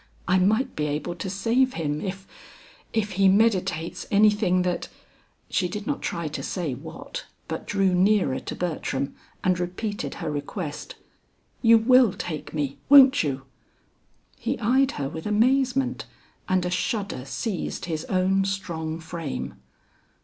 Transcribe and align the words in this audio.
I 0.27 0.39
might 0.39 0.75
be 0.75 0.87
able 0.87 1.13
to 1.17 1.29
save 1.29 1.73
him 1.75 2.01
if 2.01 2.25
if 2.91 3.11
he 3.11 3.27
meditates 3.27 4.07
anything 4.09 4.63
that" 4.63 4.87
she 5.51 5.69
did 5.69 5.85
not 5.85 6.01
try 6.01 6.27
to 6.27 6.41
say 6.41 6.73
what, 6.73 7.25
but 7.47 7.67
drew 7.67 7.93
nearer 7.93 8.39
to 8.39 8.55
Bertram 8.55 9.13
and 9.43 9.59
repeated 9.59 10.15
her 10.15 10.31
request. 10.31 10.95
"You 11.61 11.77
will 11.77 12.13
take 12.13 12.51
me, 12.51 12.79
won't 12.89 13.21
you?" 13.21 13.43
He 14.39 14.57
eyed 14.57 14.93
her 14.93 15.07
with 15.07 15.27
amazement, 15.27 16.07
and 16.49 16.65
a 16.65 16.71
shudder 16.71 17.23
seized 17.23 17.85
his 17.85 18.03
own 18.05 18.43
strong 18.43 18.99
frame. 18.99 19.53